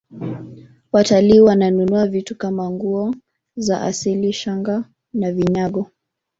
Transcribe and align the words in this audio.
watalii 0.91 1.39
wananunua 1.39 2.07
vitu 2.07 2.35
Kama 2.35 2.69
nguo 2.69 3.15
za 3.55 3.81
asili 3.81 4.33
shanga 4.33 4.83
na 5.13 5.31
vinyago 5.31 5.91